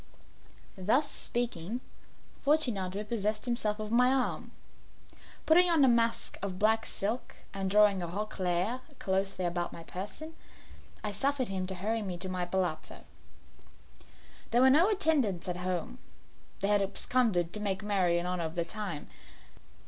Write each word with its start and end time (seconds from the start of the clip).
Thus 0.79 1.11
speaking, 1.11 1.79
Fortunato 2.41 3.03
possessed 3.03 3.45
himself 3.45 3.79
of 3.79 3.91
my 3.91 4.11
arm. 4.11 4.51
Putting 5.45 5.69
on 5.69 5.85
a 5.85 5.87
mask 5.87 6.39
of 6.41 6.57
black 6.57 6.87
silk, 6.87 7.35
and 7.53 7.69
drawing 7.69 8.01
a 8.01 8.07
roquelaire 8.07 8.81
closely 8.97 9.45
about 9.45 9.71
my 9.71 9.83
person, 9.83 10.35
I 11.03 11.11
suffered 11.11 11.49
him 11.49 11.67
to 11.67 11.75
hurry 11.75 12.01
me 12.01 12.17
to 12.17 12.29
my 12.29 12.45
palazzo. 12.47 13.03
There 14.49 14.61
were 14.63 14.71
no 14.71 14.89
attendants 14.89 15.47
at 15.47 15.57
home; 15.57 15.99
they 16.61 16.67
had 16.69 16.81
absconded 16.81 17.53
to 17.53 17.59
make 17.59 17.83
merry 17.83 18.17
in 18.17 18.25
honour 18.25 18.45
of 18.45 18.55
the 18.55 18.65
time. 18.65 19.07